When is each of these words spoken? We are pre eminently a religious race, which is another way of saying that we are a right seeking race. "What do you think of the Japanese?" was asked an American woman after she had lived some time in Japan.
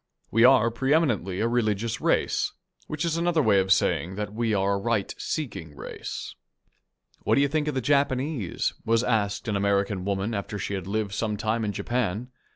We 0.31 0.43
are 0.43 0.71
pre 0.71 0.95
eminently 0.95 1.41
a 1.41 1.47
religious 1.47 2.01
race, 2.01 2.53
which 2.87 3.05
is 3.05 3.17
another 3.17 3.43
way 3.43 3.59
of 3.59 3.71
saying 3.71 4.15
that 4.15 4.33
we 4.33 4.51
are 4.51 4.73
a 4.73 4.77
right 4.79 5.13
seeking 5.19 5.75
race. 5.75 6.33
"What 7.19 7.35
do 7.35 7.41
you 7.41 7.47
think 7.47 7.67
of 7.67 7.75
the 7.75 7.81
Japanese?" 7.81 8.73
was 8.83 9.03
asked 9.03 9.47
an 9.47 9.55
American 9.55 10.03
woman 10.03 10.33
after 10.33 10.57
she 10.57 10.73
had 10.73 10.87
lived 10.87 11.13
some 11.13 11.37
time 11.37 11.63
in 11.63 11.71
Japan. 11.71 12.29